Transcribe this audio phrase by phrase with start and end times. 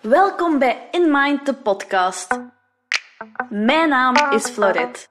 [0.00, 2.40] Welkom bij In Mind, de podcast.
[3.48, 5.06] Mijn naam is Florette.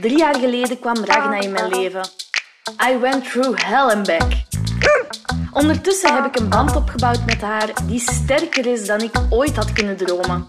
[0.00, 2.02] Drie jaar geleden kwam Ragna in mijn leven.
[2.90, 4.32] I went through hell and back.
[5.52, 9.72] Ondertussen heb ik een band opgebouwd met haar die sterker is dan ik ooit had
[9.72, 10.46] kunnen dromen.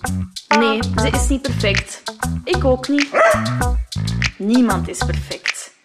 [0.48, 2.04] Nee, ze is niet perfect.
[2.44, 3.10] Ik ook niet.
[4.38, 5.78] Niemand is perfect.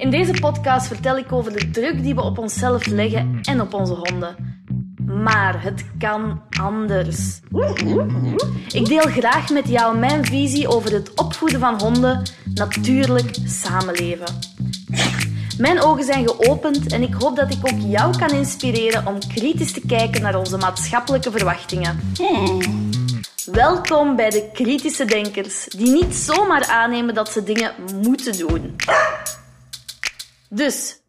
[0.00, 3.74] In deze podcast vertel ik over de druk die we op onszelf leggen en op
[3.74, 4.36] onze honden.
[5.06, 7.40] Maar het kan anders.
[8.72, 12.22] Ik deel graag met jou mijn visie over het opvoeden van honden,
[12.54, 14.38] natuurlijk samenleven.
[15.58, 19.72] Mijn ogen zijn geopend en ik hoop dat ik ook jou kan inspireren om kritisch
[19.72, 22.00] te kijken naar onze maatschappelijke verwachtingen.
[23.44, 27.72] Welkom bij de kritische denkers, die niet zomaar aannemen dat ze dingen
[28.02, 28.76] moeten doen.
[30.52, 31.02] Dus,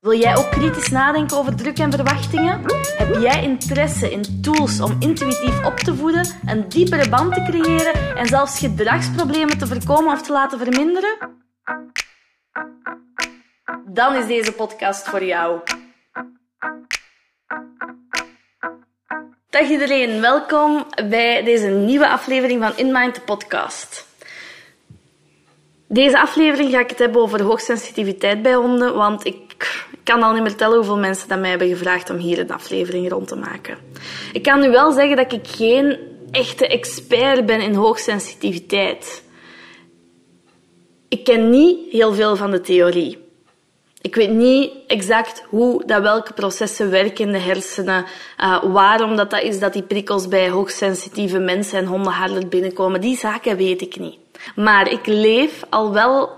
[0.00, 2.60] wil jij ook kritisch nadenken over druk en verwachtingen?
[2.96, 8.16] Heb jij interesse in tools om intuïtief op te voeden, een diepere band te creëren
[8.16, 11.18] en zelfs gedragsproblemen te voorkomen of te laten verminderen?
[13.84, 15.60] Dan is deze podcast voor jou.
[19.50, 24.11] Dag iedereen, welkom bij deze nieuwe aflevering van In Mind, de podcast.
[25.92, 29.36] Deze aflevering ga ik het hebben over hoogsensitiviteit bij honden, want ik
[30.02, 33.10] kan al niet meer tellen hoeveel mensen dat mij hebben gevraagd om hier een aflevering
[33.10, 33.78] rond te maken.
[34.32, 35.98] Ik kan nu wel zeggen dat ik geen
[36.30, 39.22] echte expert ben in hoogsensitiviteit.
[41.08, 43.18] Ik ken niet heel veel van de theorie.
[44.00, 48.04] Ik weet niet exact hoe dat welke processen werken in de hersenen,
[48.38, 53.00] uh, waarom dat, dat is dat die prikkels bij hoogsensitieve mensen en honden harder binnenkomen.
[53.00, 54.21] Die zaken weet ik niet.
[54.54, 56.30] Maar ik leef al wel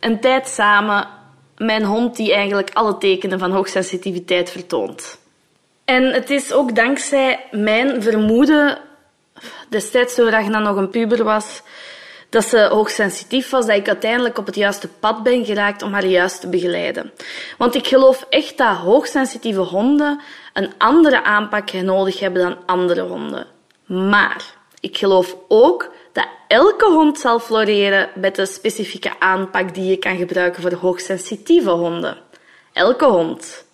[0.00, 1.08] een tijd samen
[1.56, 5.18] met een hond die eigenlijk alle tekenen van hoogsensitiviteit vertoont.
[5.84, 8.78] En het is ook dankzij mijn vermoeden,
[9.68, 11.62] destijds toen Ragna nog een puber was,
[12.28, 16.06] dat ze hoogsensitief was, dat ik uiteindelijk op het juiste pad ben geraakt om haar
[16.06, 17.12] juist te begeleiden.
[17.58, 20.20] Want ik geloof echt dat hoogsensitieve honden
[20.52, 23.46] een andere aanpak nodig hebben dan andere honden.
[23.86, 24.44] Maar
[24.80, 30.16] ik geloof ook dat elke hond zal floreren met de specifieke aanpak die je kan
[30.16, 32.18] gebruiken voor hoogsensitieve honden.
[32.72, 33.64] Elke hond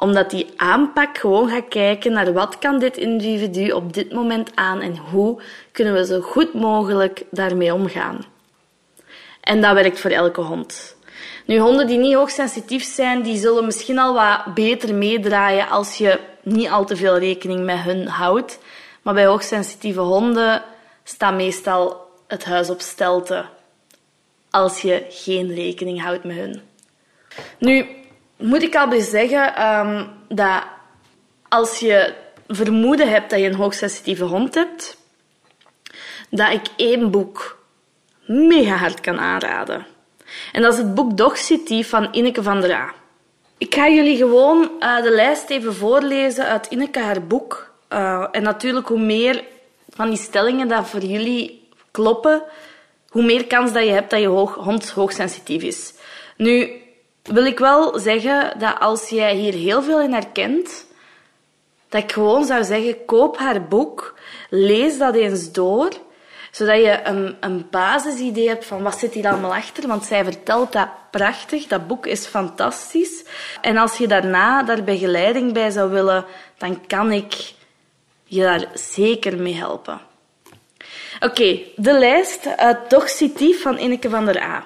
[0.00, 4.80] omdat die aanpak gewoon gaat kijken naar wat kan dit individu op dit moment aan
[4.80, 5.40] en hoe
[5.72, 8.24] kunnen we zo goed mogelijk daarmee omgaan.
[9.40, 10.96] En dat werkt voor elke hond.
[11.46, 16.20] Nu, honden die niet hoogsensitief zijn, die zullen misschien al wat beter meedraaien als je
[16.42, 18.58] niet al te veel rekening met hun houdt.
[19.02, 20.62] Maar bij hoogsensitieve honden
[21.08, 23.44] staat meestal het huis op stelte
[24.50, 26.60] als je geen rekening houdt met hun.
[27.58, 27.86] Nu,
[28.36, 30.62] moet ik al bij zeggen um, dat
[31.48, 32.14] als je
[32.48, 34.96] vermoeden hebt dat je een hoogsensitieve hond hebt,
[36.30, 37.64] dat ik één boek
[38.26, 39.86] mega hard kan aanraden.
[40.52, 42.94] En dat is het boek Dogcity van Ineke van der A.
[43.58, 47.72] Ik ga jullie gewoon uh, de lijst even voorlezen uit Ineke haar boek.
[47.92, 49.44] Uh, en natuurlijk, hoe meer
[49.98, 52.42] van die stellingen dat voor jullie kloppen,
[53.08, 55.94] hoe meer kans dat je hebt dat je hoog, hond hoogsensitief is.
[56.36, 56.82] Nu,
[57.22, 60.86] wil ik wel zeggen dat als jij hier heel veel in herkent,
[61.88, 64.14] dat ik gewoon zou zeggen, koop haar boek,
[64.50, 65.88] lees dat eens door,
[66.50, 70.72] zodat je een, een basisidee hebt van wat zit hier allemaal achter, want zij vertelt
[70.72, 73.24] dat prachtig, dat boek is fantastisch.
[73.60, 76.24] En als je daarna daar begeleiding bij zou willen,
[76.58, 77.56] dan kan ik
[78.28, 80.00] je daar zeker mee helpen.
[81.20, 84.64] Oké, de lijst uit Toxitief van Ineke van der A.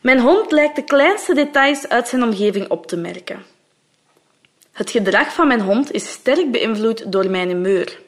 [0.00, 3.44] Mijn hond lijkt de kleinste details uit zijn omgeving op te merken.
[4.72, 7.98] Het gedrag van mijn hond is sterk beïnvloed door mijn humeur.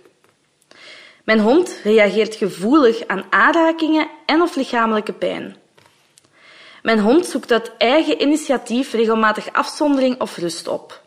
[1.24, 5.56] Mijn hond reageert gevoelig aan aanrakingen en of lichamelijke pijn.
[6.82, 11.02] Mijn hond zoekt uit eigen initiatief regelmatig afzondering of rust op.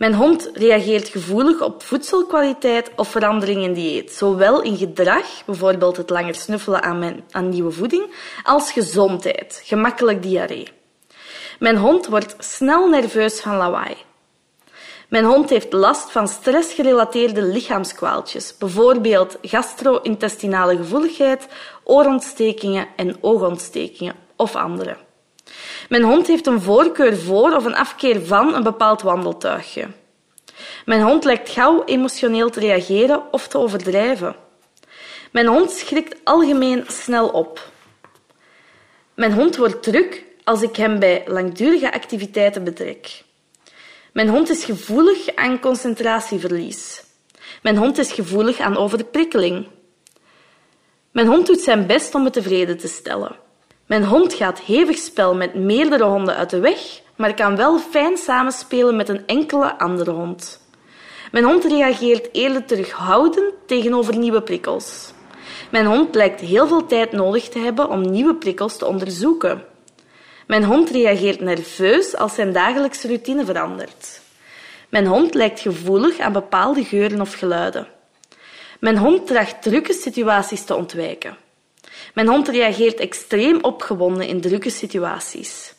[0.00, 6.10] Mijn hond reageert gevoelig op voedselkwaliteit of verandering in dieet, zowel in gedrag, bijvoorbeeld het
[6.10, 10.68] langer snuffelen aan, mijn, aan nieuwe voeding, als gezondheid, gemakkelijk diarree.
[11.58, 13.96] Mijn hond wordt snel nerveus van lawaai.
[15.08, 21.48] Mijn hond heeft last van stressgerelateerde lichaamskwaaltjes, bijvoorbeeld gastro-intestinale gevoeligheid,
[21.84, 24.96] oorontstekingen en oogontstekingen of andere.
[25.88, 29.86] Mijn hond heeft een voorkeur voor of een afkeer van een bepaald wandeltuigje.
[30.84, 34.36] Mijn hond lijkt gauw emotioneel te reageren of te overdrijven.
[35.32, 37.70] Mijn hond schrikt algemeen snel op.
[39.14, 43.22] Mijn hond wordt druk als ik hem bij langdurige activiteiten betrek.
[44.12, 47.02] Mijn hond is gevoelig aan concentratieverlies.
[47.62, 49.68] Mijn hond is gevoelig aan overprikkeling.
[51.10, 53.36] Mijn hond doet zijn best om me tevreden te stellen.
[53.90, 58.16] Mijn hond gaat hevig spel met meerdere honden uit de weg, maar kan wel fijn
[58.16, 60.60] samenspelen met een enkele andere hond.
[61.32, 65.12] Mijn hond reageert eerder terughoudend tegenover nieuwe prikkels.
[65.70, 69.64] Mijn hond lijkt heel veel tijd nodig te hebben om nieuwe prikkels te onderzoeken.
[70.46, 74.20] Mijn hond reageert nerveus als zijn dagelijkse routine verandert.
[74.88, 77.86] Mijn hond lijkt gevoelig aan bepaalde geuren of geluiden.
[78.80, 81.36] Mijn hond tracht drukke situaties te ontwijken.
[82.14, 85.74] Mijn hond reageert extreem opgewonden in drukke situaties.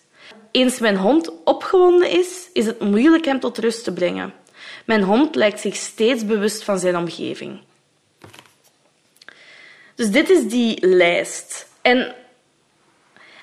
[0.51, 4.33] Eens mijn hond opgewonden is, is het moeilijk hem tot rust te brengen.
[4.85, 7.61] Mijn hond lijkt zich steeds bewust van zijn omgeving.
[9.95, 11.67] Dus dit is die lijst.
[11.81, 12.15] En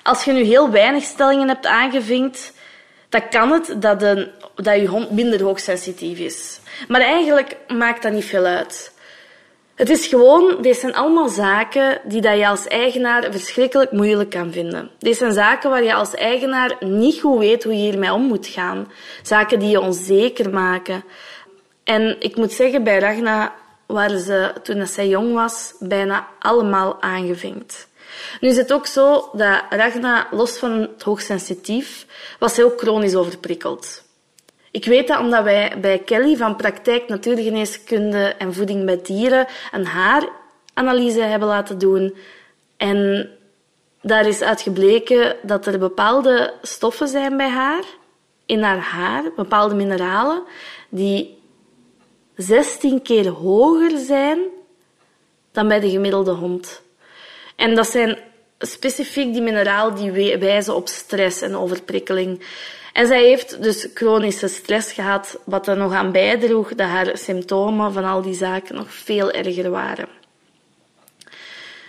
[0.03, 2.53] als je nu heel weinig stellingen hebt aangevinkt,
[3.09, 6.59] dan kan het dat, een, dat je hond minder hoogsensitief is.
[6.87, 8.93] Maar eigenlijk maakt dat niet veel uit.
[9.79, 14.51] Het is gewoon, deze zijn allemaal zaken die dat je als eigenaar verschrikkelijk moeilijk kan
[14.51, 14.89] vinden.
[14.97, 18.47] Deze zijn zaken waar je als eigenaar niet goed weet hoe je hiermee om moet
[18.47, 18.91] gaan.
[19.23, 21.03] Zaken die je onzeker maken.
[21.83, 23.53] En ik moet zeggen, bij Ragna
[23.85, 27.87] waren ze, toen zij jong was, bijna allemaal aangevinkt.
[28.39, 32.05] Nu is het ook zo dat Ragna, los van het hoogsensitief,
[32.39, 34.03] was ook chronisch overprikkeld.
[34.71, 39.85] Ik weet dat omdat wij bij Kelly van Praktijk Natuurgeneeskunde en Voeding bij Dieren een
[39.85, 42.15] haaranalyse hebben laten doen.
[42.77, 43.29] En
[44.01, 47.83] daar is uitgebleken dat er bepaalde stoffen zijn bij haar,
[48.45, 50.43] in haar haar, bepaalde mineralen,
[50.89, 51.37] die
[52.35, 54.39] 16 keer hoger zijn
[55.51, 56.81] dan bij de gemiddelde hond.
[57.55, 58.17] En dat zijn
[58.59, 62.43] specifiek die mineralen die wijzen op stress en overprikkeling.
[62.93, 67.93] En zij heeft dus chronische stress gehad, wat er nog aan bijdroeg dat haar symptomen
[67.93, 70.07] van al die zaken nog veel erger waren.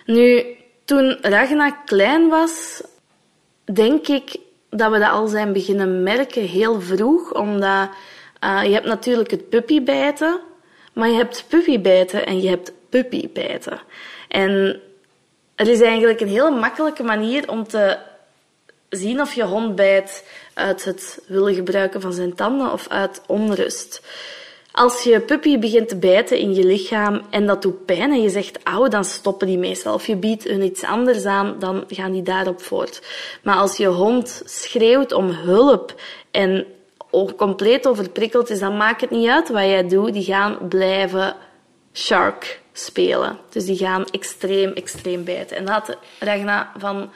[0.06, 0.44] Nu,
[0.85, 2.82] toen Ragna klein was,
[3.64, 4.37] denk ik
[4.70, 7.88] dat we dat al zijn beginnen merken heel vroeg, omdat
[8.44, 10.41] uh, je hebt natuurlijk het puppybijten,
[10.93, 13.81] maar je hebt puppybijten en je hebt puppybijten.
[14.29, 14.81] En
[15.55, 17.99] er is eigenlijk een hele makkelijke manier om te
[18.91, 24.03] zien of je hond bijt uit het willen gebruiken van zijn tanden of uit onrust.
[24.73, 28.29] Als je puppy begint te bijten in je lichaam en dat doet pijn en je
[28.29, 29.95] zegt auw, dan stoppen die meestal.
[29.95, 33.03] Of je biedt hun iets anders aan, dan gaan die daarop voort.
[33.43, 35.95] Maar als je hond schreeuwt om hulp
[36.31, 36.67] en
[37.37, 40.13] compleet overprikkeld is, dan maakt het niet uit wat jij doet.
[40.13, 41.37] Die gaan blijven
[41.93, 43.39] shark spelen.
[43.49, 45.57] Dus die gaan extreem, extreem bijten.
[45.57, 47.11] En dat had Ragna van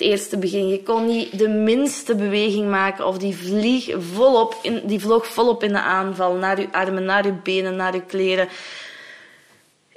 [0.00, 0.68] eerste begin.
[0.68, 5.62] Je kon niet de minste beweging maken of die, vlieg volop in, die vloog volop
[5.62, 6.34] in de aanval.
[6.34, 8.48] Naar je armen, naar je benen, naar je kleren.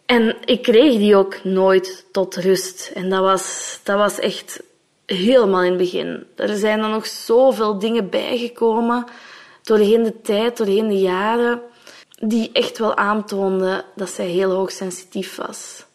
[0.05, 2.91] En ik kreeg die ook nooit tot rust.
[2.93, 4.61] En dat was, dat was echt
[5.05, 6.25] helemaal in het begin.
[6.35, 9.05] Er zijn dan nog zoveel dingen bijgekomen
[9.63, 11.61] doorheen de tijd, doorheen de jaren
[12.19, 15.85] die echt wel aantoonde dat zij heel hoogsensitief was.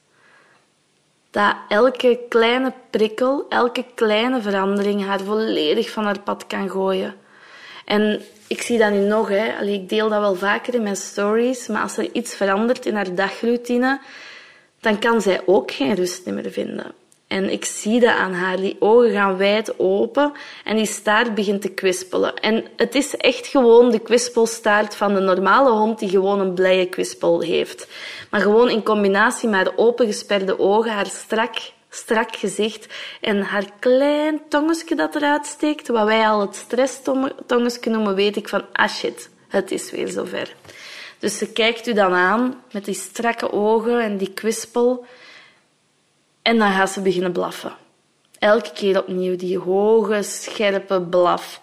[1.39, 7.15] Dat elke kleine prikkel, elke kleine verandering haar volledig van haar pad kan gooien.
[7.85, 9.57] En ik zie dat nu nog, hè.
[9.59, 12.95] Allee, ik deel dat wel vaker in mijn stories, maar als er iets verandert in
[12.95, 14.01] haar dagroutine,
[14.81, 16.93] dan kan zij ook geen rust meer vinden.
[17.29, 18.57] En ik zie dat aan haar.
[18.57, 20.33] Die ogen gaan wijd open
[20.65, 22.35] en die staart begint te kwispelen.
[22.35, 26.87] En het is echt gewoon de kwispelstaart van de normale hond die gewoon een blije
[26.87, 27.89] kwispel heeft.
[28.31, 31.55] Maar gewoon in combinatie met haar opengesperde ogen, haar strak,
[31.91, 32.87] strak gezicht
[33.21, 38.49] en haar klein tongetje dat eruit steekt, wat wij al het stresstongetje noemen, weet ik
[38.49, 40.55] van, ah shit, het is weer zover.
[41.19, 45.07] Dus ze kijkt u dan aan met die strakke ogen en die kwispel.
[46.49, 47.73] En dan gaat ze beginnen blaffen.
[48.39, 51.61] Elke keer opnieuw die hoge, scherpe blaf.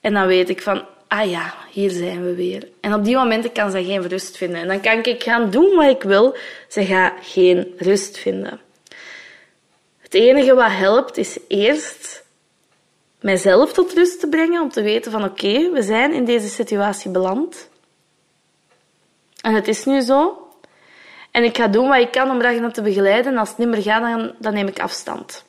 [0.00, 2.68] En dan weet ik van, ah ja, hier zijn we weer.
[2.80, 4.60] En op die momenten kan ze geen rust vinden.
[4.60, 6.36] En dan kan ik gaan doen wat ik wil.
[6.68, 8.60] Ze gaat geen rust vinden.
[9.98, 12.24] Het enige wat helpt is eerst
[13.20, 14.62] mijzelf tot rust te brengen.
[14.62, 17.68] Om te weten van oké, we zijn in deze situatie beland.
[19.40, 20.43] En het is nu zo.
[21.34, 23.32] En ik ga doen wat ik kan om Ragnar te begeleiden.
[23.32, 25.44] En als het niet meer gaat, dan, dan neem ik afstand.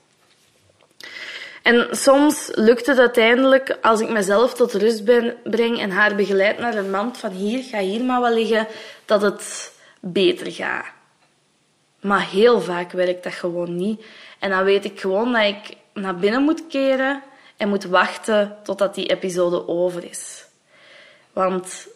[1.61, 6.59] En soms lukt het uiteindelijk, als ik mezelf tot rust ben, breng en haar begeleid
[6.59, 8.67] naar een mand van hier, ga hier maar wel liggen,
[9.05, 10.85] dat het beter gaat.
[12.01, 14.05] Maar heel vaak werkt dat gewoon niet.
[14.39, 17.23] En dan weet ik gewoon dat ik naar binnen moet keren
[17.57, 20.45] en moet wachten totdat die episode over is.
[21.33, 21.87] Want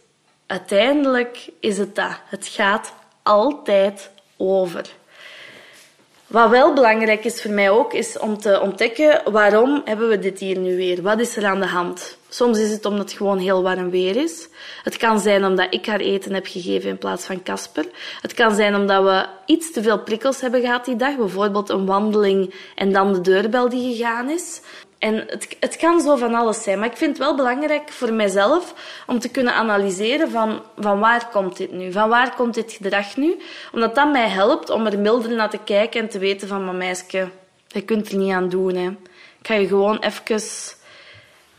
[0.45, 2.19] uiteindelijk is het dat.
[2.25, 2.93] Het gaat
[3.29, 4.85] altijd over.
[6.27, 10.39] Wat wel belangrijk is voor mij ook, is om te ontdekken waarom hebben we dit
[10.39, 11.01] hier nu weer?
[11.01, 12.17] Wat is er aan de hand?
[12.29, 14.47] Soms is het omdat het gewoon heel warm weer is.
[14.83, 17.85] Het kan zijn omdat ik haar eten heb gegeven in plaats van Casper.
[18.21, 21.15] Het kan zijn omdat we iets te veel prikkels hebben gehad die dag.
[21.15, 24.61] Bijvoorbeeld een wandeling en dan de deurbel die gegaan is.
[24.99, 26.79] En het, het kan zo van alles zijn.
[26.79, 28.73] Maar ik vind het wel belangrijk voor mijzelf
[29.07, 31.91] om te kunnen analyseren van, van waar komt dit nu?
[31.91, 33.37] Van waar komt dit gedrag nu?
[33.73, 36.77] Omdat dat mij helpt om er milder naar te kijken en te weten van, mijn
[36.77, 37.29] meisje,
[37.67, 38.75] je kunt er niet aan doen.
[38.75, 38.87] Hè.
[39.39, 40.39] Ik ga je gewoon even,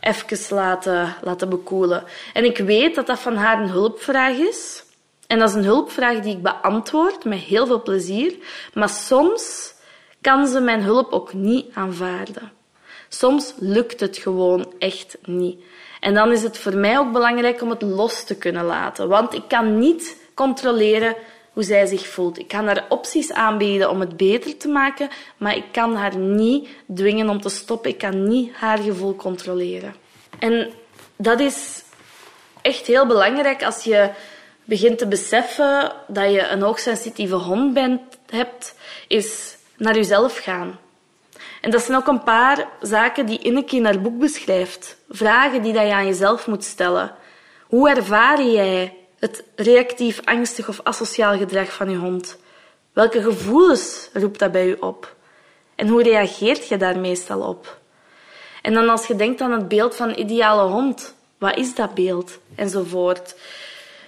[0.01, 2.03] even laten, laten bekoelen.
[2.33, 4.83] En ik weet dat dat van haar een hulpvraag is.
[5.27, 8.35] En dat is een hulpvraag die ik beantwoord met heel veel plezier.
[8.73, 9.73] Maar soms
[10.21, 12.51] kan ze mijn hulp ook niet aanvaarden.
[13.09, 15.63] Soms lukt het gewoon echt niet.
[15.99, 19.07] En dan is het voor mij ook belangrijk om het los te kunnen laten.
[19.07, 21.15] Want ik kan niet controleren
[21.53, 22.39] hoe zij zich voelt.
[22.39, 26.69] Ik kan haar opties aanbieden om het beter te maken, maar ik kan haar niet
[26.95, 27.89] dwingen om te stoppen.
[27.89, 29.95] Ik kan niet haar gevoel controleren.
[30.39, 30.69] En
[31.15, 31.83] dat is
[32.61, 34.09] echt heel belangrijk als je
[34.63, 38.75] begint te beseffen dat je een hoogsensitieve hond bent, hebt,
[39.07, 40.79] is naar jezelf gaan.
[41.61, 44.97] En dat zijn ook een paar zaken die Inneke in haar boek beschrijft.
[45.09, 47.15] Vragen die dat je aan jezelf moet stellen.
[47.67, 52.37] Hoe ervaar jij het reactief angstig of asociaal gedrag van je hond?
[52.93, 55.15] Welke gevoelens roept dat bij je op?
[55.75, 57.79] En hoe reageert je daar meestal op?
[58.61, 62.39] En dan als je denkt aan het beeld van ideale hond, wat is dat beeld?
[62.55, 63.35] Enzovoort.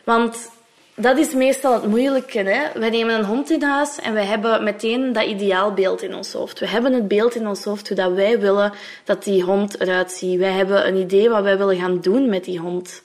[0.03, 0.51] Want
[0.95, 2.39] dat is meestal het moeilijke.
[2.39, 2.79] Hè?
[2.79, 6.59] Wij nemen een hond in huis en wij hebben meteen dat ideaalbeeld in ons hoofd.
[6.59, 10.11] We hebben het beeld in ons hoofd hoe dat wij willen dat die hond eruit
[10.11, 10.39] ziet.
[10.39, 13.03] Wij hebben een idee wat wij willen gaan doen met die hond.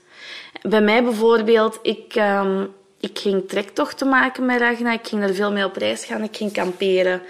[0.62, 4.92] Bij mij bijvoorbeeld, ik, um, ik ging trektochten maken met Ragna.
[4.92, 6.22] Ik ging er veel mee op reis gaan.
[6.22, 7.22] Ik ging kamperen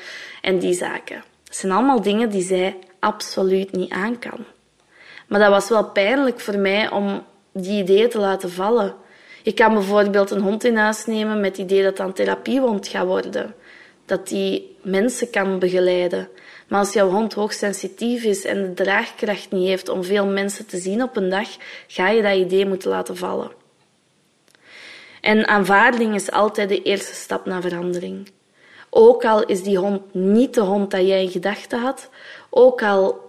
[0.43, 1.25] en die zaken.
[1.45, 4.45] Dat zijn allemaal dingen die zij absoluut niet aan kan.
[5.27, 8.95] Maar dat was wel pijnlijk voor mij om die ideeën te laten vallen.
[9.43, 12.89] Je kan bijvoorbeeld een hond in huis nemen met het idee dat dat een therapiehond
[12.89, 13.55] gaat worden.
[14.05, 16.29] Dat die mensen kan begeleiden.
[16.69, 20.79] Maar als jouw hond hoogsensitief is en de draagkracht niet heeft om veel mensen te
[20.79, 21.49] zien op een dag,
[21.87, 23.51] ga je dat idee moeten laten vallen.
[25.21, 28.31] En aanvaarding is altijd de eerste stap naar verandering.
[28.91, 32.11] Ook al is die hond niet de hond dat jij in gedachten had,
[32.51, 33.27] ook al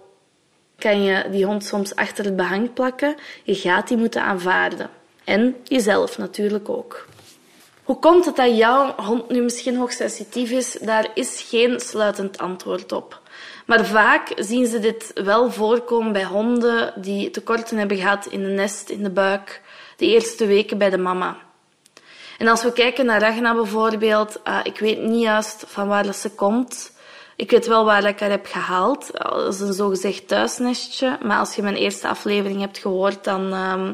[0.78, 4.90] kan je die hond soms achter het behang plakken, je gaat die moeten aanvaarden.
[5.24, 7.06] En jezelf natuurlijk ook.
[7.84, 10.72] Hoe komt het dat jouw hond nu misschien hoogsensitief is?
[10.80, 13.19] Daar is geen sluitend antwoord op.
[13.70, 18.48] Maar vaak zien ze dit wel voorkomen bij honden die tekorten hebben gehad in de
[18.48, 19.62] nest, in de buik,
[19.96, 21.36] de eerste weken bij de mama.
[22.38, 26.30] En als we kijken naar Ragna bijvoorbeeld, uh, ik weet niet juist van waar ze
[26.30, 26.92] komt.
[27.36, 29.10] Ik weet wel waar ik haar heb gehaald.
[29.12, 31.18] Dat is een zogezegd thuisnestje.
[31.22, 33.52] Maar als je mijn eerste aflevering hebt gehoord, dan...
[33.52, 33.88] Uh,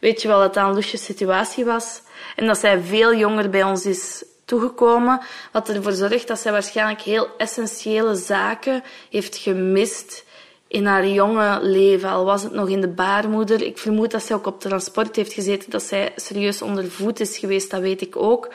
[0.00, 2.02] weet je wel dat dat een lusje situatie was.
[2.36, 5.20] En dat zij veel jonger bij ons is toegekomen,
[5.52, 10.24] wat ervoor zorgt dat zij waarschijnlijk heel essentiële zaken heeft gemist
[10.68, 12.08] in haar jonge leven.
[12.08, 13.62] Al was het nog in de baarmoeder.
[13.62, 17.38] Ik vermoed dat zij ook op transport heeft gezeten, dat zij serieus onder voet is
[17.38, 18.48] geweest, dat weet ik ook.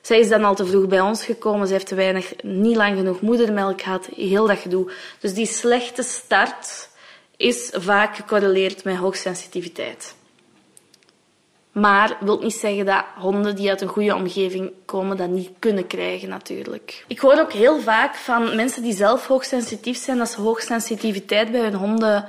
[0.00, 1.66] Zij is dan al te vroeg bij ons gekomen.
[1.66, 4.08] Ze heeft te weinig, niet lang genoeg moedermelk gehad.
[4.16, 4.92] Heel dat gedoe.
[5.20, 6.88] Dus die slechte start
[7.36, 10.14] is vaak gecorreleerd met hoogsensitiviteit.
[11.80, 15.86] Maar wil niet zeggen dat honden die uit een goede omgeving komen dat niet kunnen
[15.86, 17.04] krijgen natuurlijk.
[17.06, 21.60] Ik hoor ook heel vaak van mensen die zelf hoogsensitief zijn dat ze hoogsensitiviteit bij
[21.60, 22.24] hun honden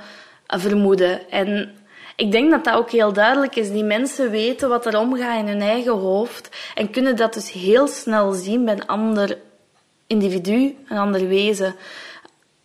[0.46, 1.30] vermoeden.
[1.30, 1.74] En
[2.16, 3.70] ik denk dat dat ook heel duidelijk is.
[3.70, 7.86] Die mensen weten wat er omgaat in hun eigen hoofd en kunnen dat dus heel
[7.86, 9.38] snel zien bij een ander
[10.06, 11.74] individu, een ander wezen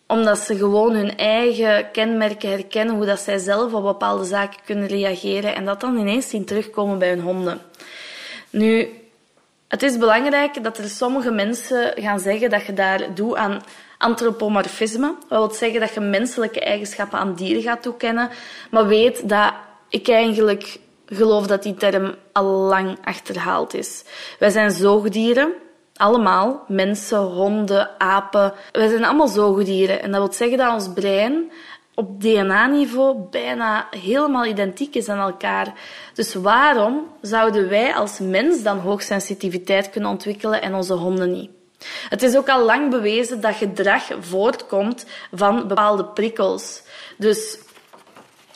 [0.07, 4.87] omdat ze gewoon hun eigen kenmerken herkennen, hoe dat zij zelf op bepaalde zaken kunnen
[4.87, 7.61] reageren en dat dan ineens zien terugkomen bij hun honden.
[8.49, 8.89] Nu,
[9.67, 13.63] het is belangrijk dat er sommige mensen gaan zeggen dat je daar doet aan
[13.97, 15.15] antropomorfisme.
[15.29, 18.29] Dat wil zeggen dat je menselijke eigenschappen aan dieren gaat toekennen,
[18.71, 19.53] maar weet dat
[19.89, 24.03] ik eigenlijk geloof dat die term al lang achterhaald is.
[24.39, 25.53] Wij zijn zoogdieren
[25.97, 28.53] allemaal, mensen, honden, apen.
[28.71, 30.01] Wij zijn allemaal zoogdieren.
[30.01, 31.51] En dat wil zeggen dat ons brein
[31.93, 35.73] op DNA-niveau bijna helemaal identiek is aan elkaar.
[36.13, 41.49] Dus waarom zouden wij als mens dan hoogsensitiviteit kunnen ontwikkelen en onze honden niet?
[42.09, 46.81] Het is ook al lang bewezen dat gedrag voortkomt van bepaalde prikkels.
[47.17, 47.57] Dus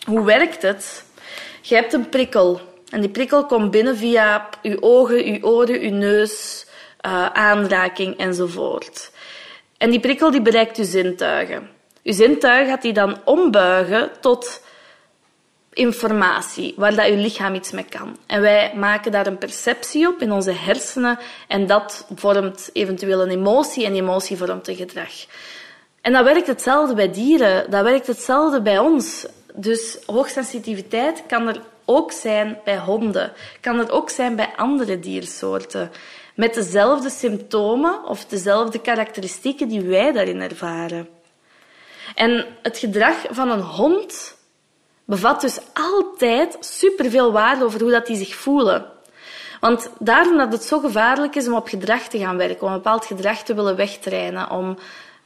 [0.06, 1.06] hoe werkt het?
[1.62, 2.62] Je hebt een prikkel.
[2.90, 6.66] En die prikkel komt binnen via je ogen, je oren, je neus,
[7.06, 9.12] uh, aanraking enzovoort.
[9.78, 11.70] En die prikkel die bereikt je zintuigen.
[12.02, 14.62] Je zintuig gaat die dan ombuigen tot
[15.74, 18.18] informatie waar dat je lichaam iets mee kan.
[18.26, 23.30] En wij maken daar een perceptie op in onze hersenen en dat vormt eventueel een
[23.30, 25.12] emotie en emotie vormt een gedrag.
[26.02, 29.26] En dat werkt hetzelfde bij dieren, dat werkt hetzelfde bij ons.
[29.54, 33.32] Dus hoogsensitiviteit kan er ook zijn bij honden,
[33.62, 35.92] kan er ook zijn bij andere diersoorten.
[36.36, 41.10] Met dezelfde symptomen of dezelfde karakteristieken die wij daarin ervaren.
[42.16, 44.38] En het gedrag van een hond
[45.06, 48.86] bevat dus altijd superveel waarde over hoe dat die zich voelen.
[49.60, 52.82] Want daarom dat het zo gevaarlijk is om op gedrag te gaan werken, om een
[52.82, 54.78] bepaald gedrag te willen wegtrainen, om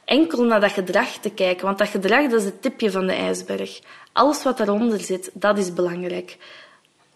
[0.04, 1.64] enkel naar dat gedrag te kijken.
[1.64, 3.80] Want dat gedrag dat is het tipje van de ijsberg.
[4.12, 6.36] Alles wat daaronder zit, dat is belangrijk.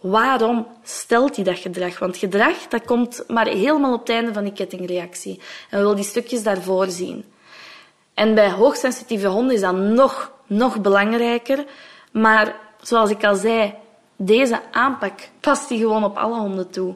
[0.00, 1.98] Waarom stelt hij dat gedrag?
[1.98, 5.40] Want gedrag dat komt maar helemaal op het einde van die kettingreactie.
[5.70, 7.24] En we willen die stukjes daarvoor zien.
[8.14, 11.64] En bij hoogsensitieve honden is dat nog, nog belangrijker.
[12.12, 13.74] Maar zoals ik al zei,
[14.16, 16.94] deze aanpak past die gewoon op alle honden toe.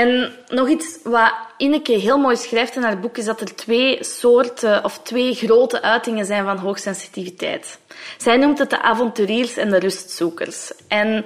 [0.00, 4.04] En nog iets wat Ineke heel mooi schrijft in haar boek is dat er twee
[4.04, 7.78] soorten of twee grote uitingen zijn van hoogsensitiviteit.
[8.18, 10.72] Zij noemt het de avonturiers en de rustzoekers.
[10.88, 11.24] En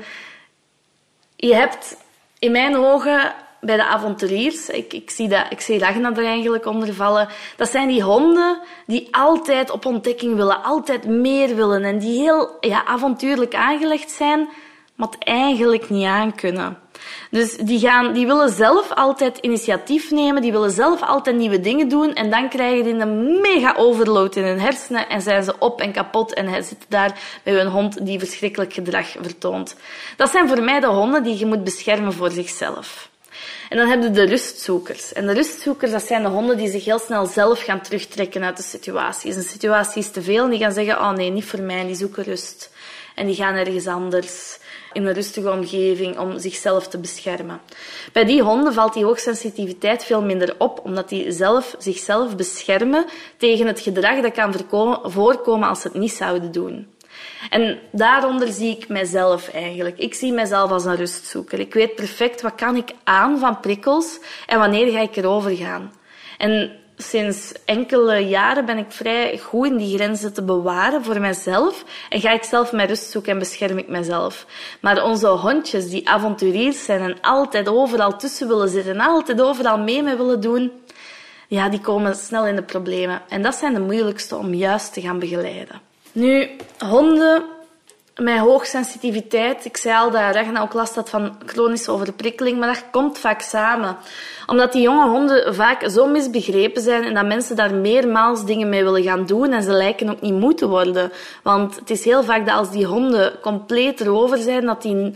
[1.36, 1.96] je hebt
[2.38, 6.66] in mijn ogen bij de avonturiers, ik, ik, zie dat, ik zie Ragna er eigenlijk
[6.66, 11.98] onder vallen, dat zijn die honden die altijd op ontdekking willen, altijd meer willen en
[11.98, 14.48] die heel ja, avontuurlijk aangelegd zijn,
[14.96, 16.78] het eigenlijk niet aankunnen.
[17.30, 21.88] Dus die, gaan, die willen zelf altijd initiatief nemen, die willen zelf altijd nieuwe dingen
[21.88, 25.80] doen en dan krijgen die een mega overload in hun hersenen en zijn ze op
[25.80, 29.76] en kapot en zitten daar bij hun hond die verschrikkelijk gedrag vertoont.
[30.16, 33.12] Dat zijn voor mij de honden die je moet beschermen voor zichzelf.
[33.68, 35.12] En dan heb je de rustzoekers.
[35.12, 38.56] En de rustzoekers, dat zijn de honden die zich heel snel zelf gaan terugtrekken uit
[38.56, 39.30] de situatie.
[39.30, 41.86] Is een situatie is te veel en die gaan zeggen, oh nee, niet voor mij,
[41.86, 42.70] die zoeken rust.
[43.14, 44.58] En die gaan ergens anders
[44.94, 47.60] in een rustige omgeving om zichzelf te beschermen.
[48.12, 53.04] Bij die honden valt die hoogsensitiviteit veel minder op, omdat die zelf, zichzelf beschermen
[53.36, 54.54] tegen het gedrag dat kan
[55.02, 56.92] voorkomen als ze het niet zouden doen.
[57.50, 59.98] En daaronder zie ik mijzelf eigenlijk.
[59.98, 61.60] Ik zie mijzelf als een rustzoeker.
[61.60, 65.92] Ik weet perfect wat kan ik aan van prikkels en wanneer ga ik erover gaan.
[66.38, 71.84] En sinds enkele jaren ben ik vrij goed in die grenzen te bewaren voor mezelf
[72.08, 74.46] en ga ik zelf mijn rust zoeken en bescherm ik mezelf.
[74.80, 79.78] Maar onze hondjes die avonturiers zijn en altijd overal tussen willen zitten en altijd overal
[79.78, 80.72] mee mee willen doen,
[81.48, 83.22] ja, die komen snel in de problemen.
[83.28, 85.80] En dat zijn de moeilijkste om juist te gaan begeleiden.
[86.12, 87.44] Nu, honden
[88.20, 92.84] met hoogsensitiviteit, ik zei al dat Ragna ook last had van chronische overprikkeling, maar dat
[92.90, 93.96] komt vaak samen.
[94.46, 98.84] Omdat die jonge honden vaak zo misbegrepen zijn en dat mensen daar meermaals dingen mee
[98.84, 101.12] willen gaan doen en ze lijken ook niet moeten worden.
[101.42, 105.14] Want het is heel vaak dat als die honden compleet erover zijn, dat die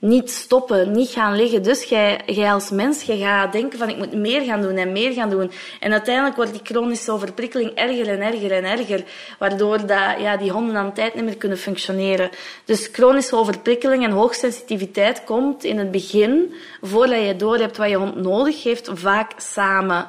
[0.00, 1.62] niet stoppen, niet gaan liggen.
[1.62, 4.92] Dus jij, jij als mens, jij gaat denken van ik moet meer gaan doen en
[4.92, 5.50] meer gaan doen.
[5.80, 9.04] En uiteindelijk wordt die chronische overprikkeling erger en erger en erger,
[9.38, 12.30] waardoor dat, ja, die honden aan tijd niet meer kunnen functioneren.
[12.64, 17.96] Dus chronische overprikkeling en hoogsensitiviteit komt in het begin, voordat je door hebt wat je
[17.96, 20.08] hond nodig heeft, vaak samen.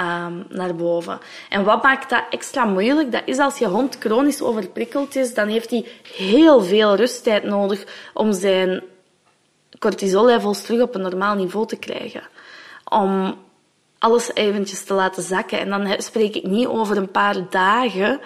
[0.00, 1.18] Um, naar boven.
[1.48, 3.12] En wat maakt dat extra moeilijk?
[3.12, 7.84] Dat is als je hond chronisch overprikkeld is, dan heeft hij heel veel rusttijd nodig
[8.14, 8.82] om zijn
[9.82, 12.22] cortisollevels terug op een normaal niveau te krijgen.
[12.88, 13.38] Om
[13.98, 15.58] alles eventjes te laten zakken.
[15.58, 18.20] En dan spreek ik niet over een paar dagen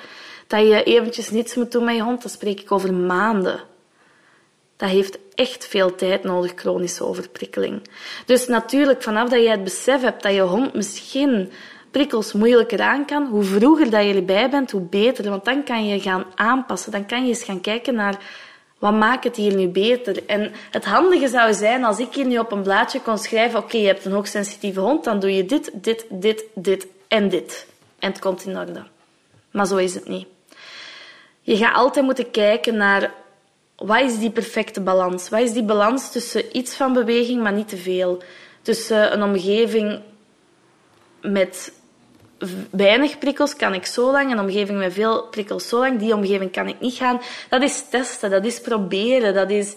[0.46, 2.22] dat je eventjes niets moet doen met je hond.
[2.22, 3.60] Dan spreek ik over maanden.
[4.76, 7.88] Dat heeft echt veel tijd nodig, chronische overprikkeling.
[8.26, 11.52] Dus natuurlijk, vanaf dat je het besef hebt dat je hond misschien
[11.90, 15.30] prikkels moeilijker aan kan, hoe vroeger dat je erbij bent, hoe beter.
[15.30, 16.92] Want dan kan je gaan aanpassen.
[16.92, 18.18] Dan kan je eens gaan kijken naar
[18.78, 20.26] wat maakt het hier nu beter?
[20.26, 23.76] En het handige zou zijn als ik hier nu op een blaadje kon schrijven: Oké,
[23.76, 27.66] je hebt een hoogsensitieve hond, dan doe je dit, dit, dit, dit en dit.
[27.98, 28.82] En het komt in orde.
[29.50, 30.26] Maar zo is het niet.
[31.40, 33.12] Je gaat altijd moeten kijken naar
[33.76, 35.28] wat is die perfecte balans?
[35.28, 38.22] Wat is die balans tussen iets van beweging, maar niet te veel?
[38.62, 40.00] Tussen een omgeving
[41.20, 41.72] met
[42.70, 46.52] weinig prikkels kan ik zo lang, een omgeving met veel prikkels zo lang, die omgeving
[46.52, 47.20] kan ik niet gaan.
[47.48, 49.74] Dat is testen, dat is proberen, dat is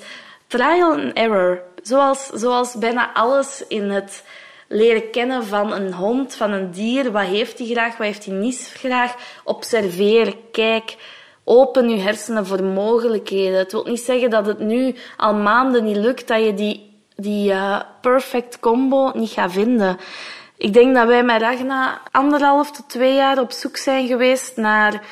[0.48, 1.62] trial and error.
[1.82, 4.24] Zoals, zoals bijna alles in het
[4.68, 7.12] leren kennen van een hond, van een dier.
[7.12, 9.16] Wat heeft hij graag, wat heeft hij niet graag?
[9.44, 10.96] Observeer, kijk.
[11.44, 13.58] Open je hersenen voor mogelijkheden.
[13.58, 17.52] Het wil niet zeggen dat het nu al maanden niet lukt, dat je die, die
[17.52, 19.98] uh, perfect combo niet gaat vinden.
[20.60, 25.04] Ik denk dat wij met Ragna anderhalf tot twee jaar op zoek zijn geweest naar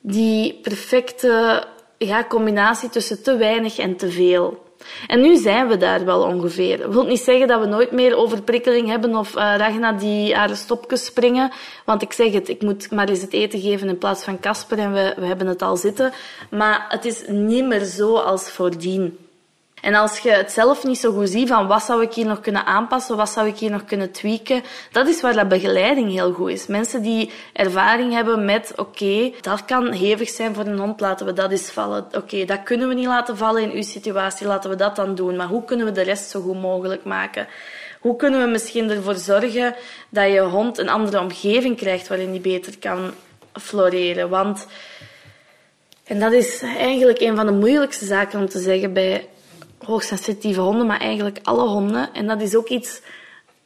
[0.00, 1.64] die perfecte
[1.98, 4.68] ja, combinatie tussen te weinig en te veel.
[5.06, 6.78] En nu zijn we daar wel ongeveer.
[6.78, 10.56] Dat wil niet zeggen dat we nooit meer overprikkeling hebben of uh, Ragna die haar
[10.56, 11.50] stopjes springen.
[11.84, 14.78] Want ik zeg het, ik moet maar eens het eten geven in plaats van Casper
[14.78, 16.12] en we, we hebben het al zitten.
[16.50, 19.18] Maar het is niet meer zo als voordien.
[19.80, 22.40] En als je het zelf niet zo goed ziet van wat zou ik hier nog
[22.40, 24.62] kunnen aanpassen, wat zou ik hier nog kunnen tweaken,
[24.92, 26.66] dat is waar dat begeleiding heel goed is.
[26.66, 31.32] Mensen die ervaring hebben met, oké, dat kan hevig zijn voor een hond, laten we
[31.32, 32.06] dat eens vallen.
[32.12, 35.36] Oké, dat kunnen we niet laten vallen in uw situatie, laten we dat dan doen.
[35.36, 37.46] Maar hoe kunnen we de rest zo goed mogelijk maken?
[38.00, 39.74] Hoe kunnen we misschien ervoor zorgen
[40.08, 43.10] dat je hond een andere omgeving krijgt waarin die beter kan
[43.52, 44.28] floreren?
[44.28, 44.66] Want,
[46.04, 49.28] en dat is eigenlijk een van de moeilijkste zaken om te zeggen bij
[49.90, 52.12] hoogsensitieve honden, maar eigenlijk alle honden.
[52.12, 53.00] En dat is ook iets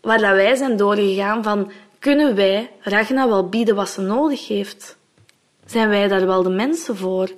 [0.01, 4.97] waar dat wij zijn doorgegaan van, kunnen wij Ragna wel bieden wat ze nodig heeft?
[5.67, 7.31] Zijn wij daar wel de mensen voor?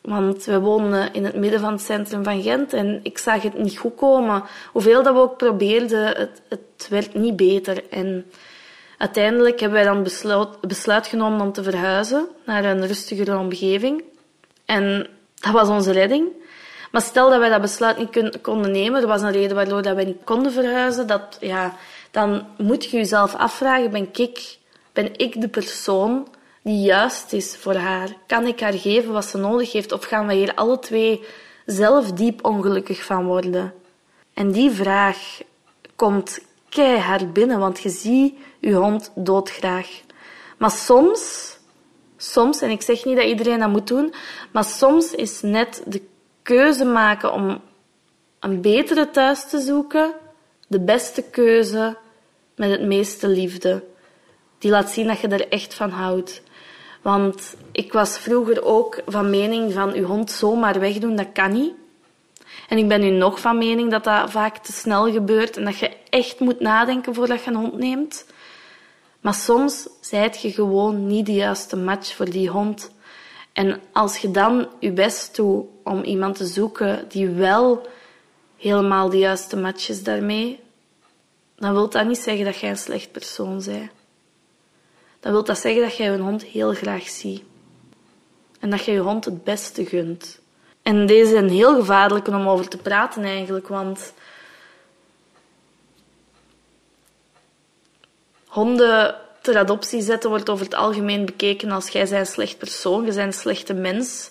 [0.00, 3.58] Want we wonen in het midden van het centrum van Gent en ik zag het
[3.58, 4.42] niet goed komen.
[4.72, 7.88] Hoeveel dat we ook probeerden, het, het werd niet beter.
[7.90, 8.30] En
[8.98, 14.04] uiteindelijk hebben wij dan besluit, besluit genomen om te verhuizen naar een rustigere omgeving.
[14.64, 16.28] En dat was onze redding.
[16.92, 19.94] Maar stel dat wij dat besluit niet konden nemen, er was een reden waardoor dat
[19.94, 21.76] wij niet konden verhuizen, dat, ja,
[22.10, 24.58] dan moet je jezelf afvragen, ben ik,
[24.92, 26.28] ben ik de persoon
[26.62, 28.08] die juist is voor haar?
[28.26, 29.92] Kan ik haar geven wat ze nodig heeft?
[29.92, 31.24] Of gaan we hier alle twee
[31.66, 33.74] zelf diep ongelukkig van worden?
[34.34, 35.40] En die vraag
[35.96, 40.00] komt keihard binnen, want je ziet je hond doodgraag.
[40.58, 41.52] Maar soms,
[42.16, 44.14] soms, en ik zeg niet dat iedereen dat moet doen,
[44.52, 46.02] maar soms is net de
[46.42, 47.60] keuze maken om
[48.40, 50.12] een betere thuis te zoeken,
[50.66, 51.96] de beste keuze
[52.56, 53.84] met het meeste liefde.
[54.58, 56.42] Die laat zien dat je er echt van houdt.
[57.02, 61.72] Want ik was vroeger ook van mening van uw hond zomaar wegdoen, dat kan niet.
[62.68, 65.78] En ik ben nu nog van mening dat dat vaak te snel gebeurt en dat
[65.78, 68.26] je echt moet nadenken voordat je een hond neemt.
[69.20, 72.90] Maar soms zijt je gewoon niet de juiste match voor die hond.
[73.52, 77.86] En als je dan je best doet om iemand te zoeken die wel
[78.56, 80.60] helemaal de juiste match is daarmee,
[81.56, 83.90] dan wil dat niet zeggen dat jij een slecht persoon bent.
[85.20, 87.42] Dan wil dat zeggen dat jij je hond heel graag ziet.
[88.60, 90.40] En dat je je hond het beste gunt.
[90.82, 94.12] En deze zijn heel gevaarlijk om over te praten eigenlijk, want
[98.46, 103.04] honden ter adoptie zetten wordt over het algemeen bekeken als jij bent een slecht persoon,
[103.04, 104.30] je bent een slechte mens.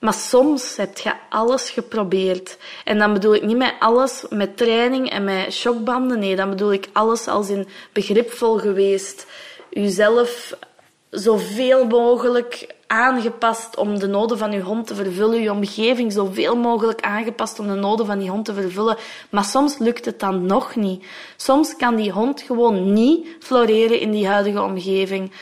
[0.00, 2.56] Maar soms heb je alles geprobeerd.
[2.84, 6.18] En dan bedoel ik niet met alles met training en met shockbanden.
[6.18, 9.26] Nee, dan bedoel ik alles als in begripvol geweest.
[9.70, 10.56] Uzelf
[11.10, 15.42] zoveel mogelijk aangepast om de noden van je hond te vervullen.
[15.42, 18.96] Je omgeving zoveel mogelijk aangepast om de noden van die hond te vervullen.
[19.30, 21.04] Maar soms lukt het dan nog niet.
[21.36, 25.32] Soms kan die hond gewoon niet floreren in die huidige omgeving.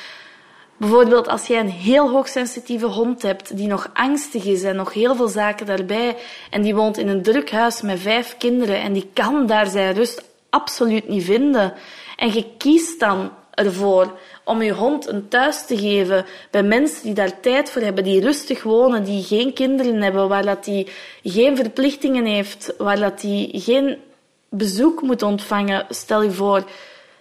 [0.77, 5.15] Bijvoorbeeld als jij een heel hoogsensitieve hond hebt die nog angstig is en nog heel
[5.15, 6.17] veel zaken daarbij
[6.51, 9.95] en die woont in een druk huis met vijf kinderen en die kan daar zijn
[9.95, 11.75] rust absoluut niet vinden.
[12.17, 17.15] En je kiest dan ervoor om je hond een thuis te geven bij mensen die
[17.15, 20.89] daar tijd voor hebben, die rustig wonen, die geen kinderen hebben, waar dat die
[21.23, 23.99] geen verplichtingen heeft, waar dat die geen
[24.49, 26.65] bezoek moet ontvangen, stel je voor,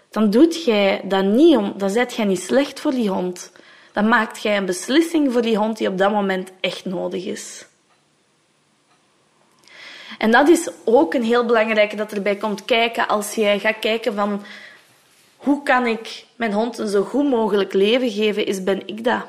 [0.09, 3.51] dan doet jij dat niet om, dan zet jij niet slecht voor die hond.
[3.93, 7.65] Dan maakt jij een beslissing voor die hond die op dat moment echt nodig is.
[10.17, 14.13] En dat is ook een heel belangrijke dat erbij komt kijken als jij gaat kijken
[14.13, 14.41] van
[15.37, 19.25] hoe kan ik mijn hond een zo goed mogelijk leven geven, is ben ik dat.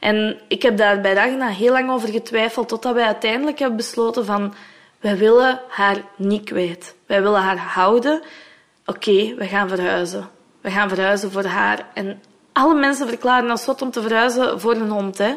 [0.00, 4.24] En ik heb daar bij Ragna heel lang over getwijfeld, totdat wij uiteindelijk hebben besloten
[4.24, 4.54] van,
[5.00, 6.94] wij willen haar niet kwijt.
[7.06, 8.22] Wij willen haar houden.
[8.86, 10.28] Oké, we gaan verhuizen.
[10.60, 11.86] We gaan verhuizen voor haar.
[11.94, 12.22] En
[12.52, 15.34] alle mensen verklaren als zot om te verhuizen voor een hond, hè.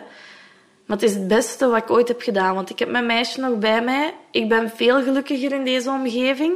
[0.86, 3.40] Maar het is het beste wat ik ooit heb gedaan, want ik heb mijn meisje
[3.40, 4.14] nog bij mij.
[4.32, 6.54] Ik ben veel gelukkiger in deze omgeving.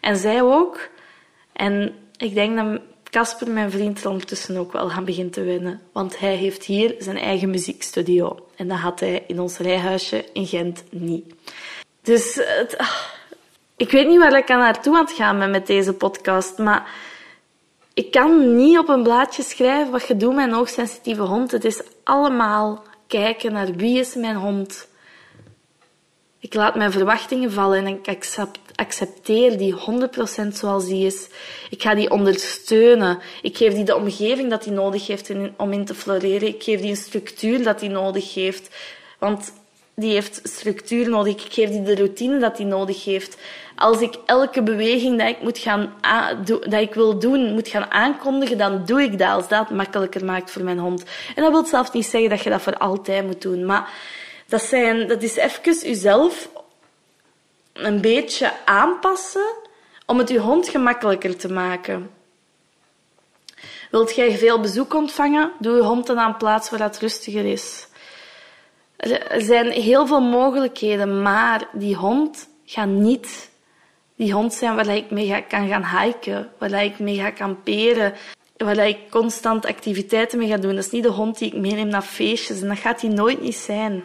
[0.00, 0.88] En zij ook.
[1.52, 5.80] En ik denk dat Casper, mijn vriend, er ondertussen ook wel gaan beginnen te winnen.
[5.92, 8.48] Want hij heeft hier zijn eigen muziekstudio.
[8.56, 11.34] En dat had hij in ons rijhuisje in Gent niet.
[12.02, 12.96] Dus het, ah,
[13.76, 16.58] ik weet niet waar ik aan naartoe aan het gaan met deze podcast.
[16.58, 16.90] Maar
[17.96, 21.50] Ik kan niet op een blaadje schrijven wat je doet met een hoogsensitieve hond.
[21.50, 24.88] Het is allemaal kijken naar wie is mijn hond.
[26.38, 28.24] Ik laat mijn verwachtingen vallen en ik
[28.76, 29.74] accepteer die
[30.44, 31.28] 100% zoals die is.
[31.70, 33.18] Ik ga die ondersteunen.
[33.42, 36.48] Ik geef die de omgeving dat die nodig heeft om in te floreren.
[36.48, 38.68] Ik geef die een structuur dat die nodig heeft.
[39.18, 39.52] Want
[39.94, 41.34] die heeft structuur nodig.
[41.34, 43.36] Ik geef die de routine dat die nodig heeft.
[43.76, 45.92] Als ik elke beweging dat ik, moet gaan
[46.68, 50.50] dat ik wil doen, moet gaan aankondigen, dan doe ik dat als dat makkelijker maakt
[50.50, 51.04] voor mijn hond.
[51.34, 53.64] En dat wil zelf niet zeggen dat je dat voor altijd moet doen.
[53.64, 53.90] Maar
[54.46, 56.48] dat, zijn, dat is even jezelf
[57.76, 59.54] een beetje aanpassen
[60.06, 62.10] om het je hond gemakkelijker te maken.
[63.90, 65.52] Wilt jij veel bezoek ontvangen?
[65.58, 67.86] Doe je hond dan aan een plaats waar het rustiger is.
[68.96, 73.50] Er zijn heel veel mogelijkheden, maar die hond gaat niet
[74.16, 78.14] die hond zijn waar ik mee kan gaan hiken, waar ik mee ga kamperen,
[78.56, 80.74] waar ik constant activiteiten mee ga doen.
[80.74, 83.40] Dat is niet de hond die ik meeneem naar feestjes en dat gaat die nooit
[83.40, 84.04] niet zijn.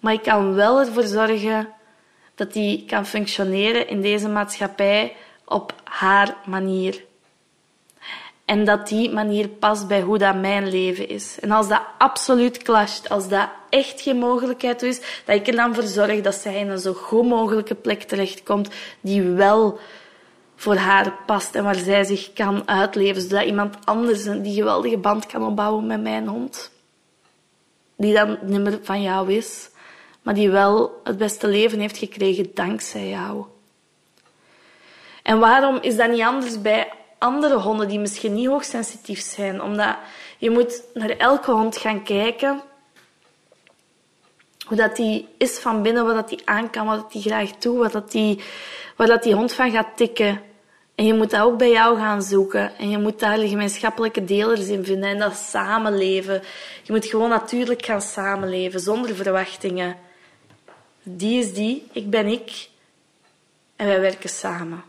[0.00, 1.68] Maar ik kan wel ervoor zorgen
[2.40, 7.04] dat die kan functioneren in deze maatschappij op haar manier.
[8.44, 11.38] En dat die manier past bij hoe dat mijn leven is.
[11.40, 15.74] En als dat absoluut clasht, als dat echt geen mogelijkheid is, dat ik er dan
[15.74, 18.68] voor zorg dat zij in een zo goed mogelijke plek terechtkomt
[19.00, 19.78] die wel
[20.56, 25.26] voor haar past en waar zij zich kan uitleven, zodat iemand anders die geweldige band
[25.26, 26.70] kan opbouwen met mijn hond.
[27.96, 29.70] Die dan niet meer van jou is,
[30.22, 33.44] maar die wel het beste leven heeft gekregen dankzij jou.
[35.22, 39.62] En waarom is dat niet anders bij andere honden die misschien niet hoogsensitief zijn?
[39.62, 39.96] Omdat
[40.38, 42.60] je moet naar elke hond gaan kijken
[44.66, 47.50] hoe dat die is van binnen, wat dat die aan kan, wat dat die graag
[47.50, 48.42] doet, wat dat die,
[48.96, 50.40] waar dat die hond van gaat tikken.
[50.94, 52.78] En je moet dat ook bij jou gaan zoeken.
[52.78, 56.42] En je moet daar gemeenschappelijke delers in vinden en dat samenleven.
[56.82, 59.96] Je moet gewoon natuurlijk gaan samenleven, zonder verwachtingen.
[61.16, 62.68] Die is die, ik ben ik.
[63.76, 64.84] En wij werken samen.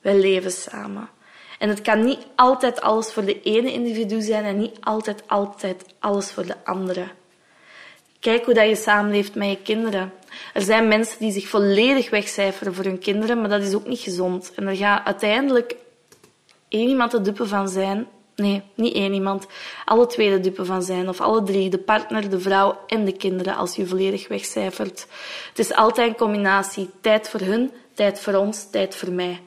[0.00, 1.08] Wij leven samen.
[1.58, 5.84] En het kan niet altijd alles voor de ene individu zijn en niet altijd, altijd
[5.98, 7.08] alles voor de andere.
[8.20, 10.12] Kijk hoe dat je samenleeft met je kinderen.
[10.54, 14.00] Er zijn mensen die zich volledig wegcijferen voor hun kinderen, maar dat is ook niet
[14.00, 14.52] gezond.
[14.54, 15.76] En er gaat uiteindelijk
[16.68, 18.06] één iemand de dupe van zijn.
[18.36, 19.46] Nee, niet één iemand.
[19.84, 21.08] Alle twee de dupe van zijn.
[21.08, 21.70] Of alle drie.
[21.70, 25.06] De partner, de vrouw en de kinderen als je volledig wegcijfert.
[25.48, 26.90] Het is altijd een combinatie.
[27.00, 29.40] Tijd voor hun, tijd voor ons, tijd voor mij.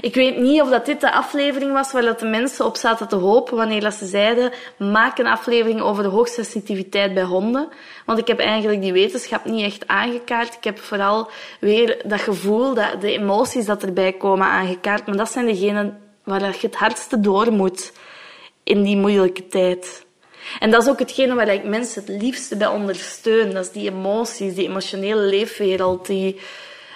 [0.00, 3.08] Ik weet niet of dat dit de aflevering was waar dat de mensen op zaten
[3.08, 7.68] te hopen wanneer ze zeiden maak een aflevering over de hoogsensitiviteit bij honden.
[8.06, 10.54] Want ik heb eigenlijk die wetenschap niet echt aangekaart.
[10.54, 11.30] Ik heb vooral
[11.60, 15.06] weer dat gevoel, dat, de emoties dat erbij komen aangekaart.
[15.06, 17.92] Maar dat zijn degenen waar je het hardste door moet
[18.62, 20.06] in die moeilijke tijd.
[20.58, 23.54] En dat is ook hetgene waar ik mensen het liefste bij ondersteun.
[23.54, 26.40] Dat is die emoties, die emotionele leefwereld, die,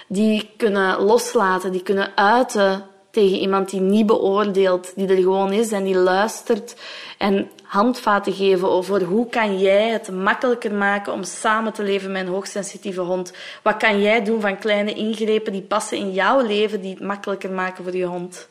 [0.07, 5.71] die kunnen loslaten, die kunnen uiten tegen iemand die niet beoordeelt, die er gewoon is
[5.71, 6.75] en die luistert
[7.17, 12.21] en handvaten geven over hoe kan jij het makkelijker maken om samen te leven met
[12.21, 13.33] een hoogsensitieve hond.
[13.63, 17.51] Wat kan jij doen van kleine ingrepen die passen in jouw leven, die het makkelijker
[17.51, 18.49] maken voor je hond.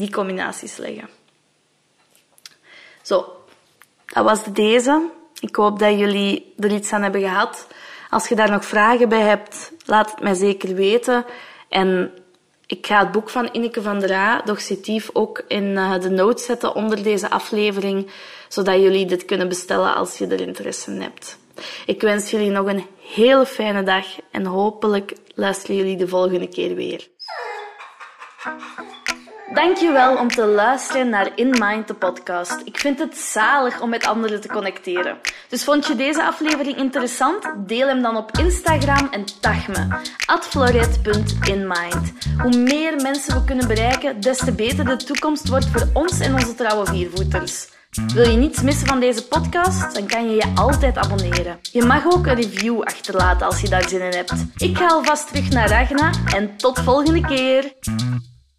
[0.00, 1.08] Die combinaties leggen.
[3.02, 3.36] Zo,
[4.06, 5.08] dat was deze.
[5.40, 7.66] Ik hoop dat jullie er iets aan hebben gehad.
[8.10, 11.24] Als je daar nog vragen bij hebt, laat het mij zeker weten.
[11.68, 12.12] En
[12.66, 16.44] ik ga het boek van Ineke van der A, Doxitief, ook in eh, de notes
[16.44, 18.10] zetten onder deze aflevering,
[18.48, 21.38] zodat jullie dit kunnen bestellen als je er interesse in hebt.
[21.86, 26.74] Ik wens jullie nog een hele fijne dag en hopelijk luisteren jullie de volgende keer
[26.74, 27.08] weer.
[29.54, 32.60] Dankjewel om te luisteren naar In Mind, de podcast.
[32.64, 35.18] Ik vind het zalig om met anderen te connecteren.
[35.48, 37.52] Dus vond je deze aflevering interessant?
[37.56, 39.86] Deel hem dan op Instagram en tag me.
[40.40, 42.12] @floret.inmind.
[42.42, 46.34] Hoe meer mensen we kunnen bereiken, des te beter de toekomst wordt voor ons en
[46.34, 47.68] onze trouwe viervoeters.
[48.14, 49.94] Wil je niets missen van deze podcast?
[49.94, 51.58] Dan kan je je altijd abonneren.
[51.72, 54.34] Je mag ook een review achterlaten als je daar zin in hebt.
[54.56, 57.72] Ik ga alvast terug naar Ragna en tot volgende keer.